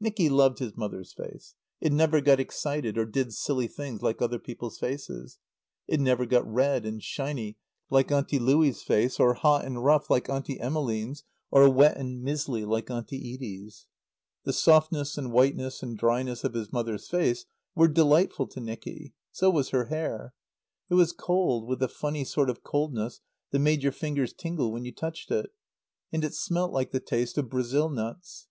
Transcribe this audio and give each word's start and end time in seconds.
Nicky 0.00 0.28
loved 0.28 0.58
his 0.58 0.76
mother's 0.76 1.12
face. 1.12 1.54
It 1.80 1.92
never 1.92 2.20
got 2.20 2.40
excited 2.40 2.98
or 2.98 3.04
did 3.06 3.32
silly 3.32 3.68
things 3.68 4.02
like 4.02 4.20
other 4.20 4.40
people's 4.40 4.76
faces. 4.76 5.38
It 5.86 6.00
never 6.00 6.26
got 6.26 6.44
red 6.52 6.84
and 6.84 7.00
shiny 7.00 7.56
like 7.88 8.10
Auntie 8.10 8.40
Louie's 8.40 8.82
face, 8.82 9.20
or 9.20 9.34
hot 9.34 9.64
and 9.64 9.84
rough 9.84 10.10
like 10.10 10.28
Auntie 10.28 10.58
Emmeline's, 10.58 11.22
or 11.52 11.70
wet 11.70 11.96
and 11.96 12.24
mizzly 12.24 12.64
like 12.64 12.90
Auntie 12.90 13.34
Edie's. 13.34 13.86
The 14.42 14.52
softness 14.52 15.16
and 15.16 15.30
whiteness 15.30 15.80
and 15.80 15.96
dryness 15.96 16.42
of 16.42 16.54
his 16.54 16.72
mother's 16.72 17.08
face 17.08 17.46
were 17.76 17.86
delightful 17.86 18.48
to 18.48 18.60
Nicky. 18.60 19.14
So 19.30 19.48
was 19.48 19.68
her 19.68 19.84
hair. 19.84 20.34
It 20.90 20.94
was 20.94 21.12
cold, 21.12 21.68
with 21.68 21.80
a 21.84 21.88
funny 21.88 22.24
sort 22.24 22.50
of 22.50 22.64
coldness 22.64 23.20
that 23.52 23.60
made 23.60 23.84
your 23.84 23.92
fingers 23.92 24.32
tingle 24.32 24.72
when 24.72 24.84
you 24.84 24.90
touched 24.90 25.30
it; 25.30 25.52
and 26.12 26.24
it 26.24 26.34
smelt 26.34 26.72
like 26.72 26.90
the 26.90 26.98
taste 26.98 27.38
of 27.38 27.48
Brazil 27.48 27.88
nuts. 27.88 28.48